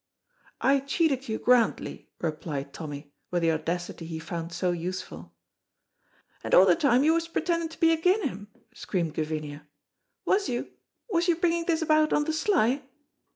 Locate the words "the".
3.43-3.51, 6.65-6.75, 12.23-12.33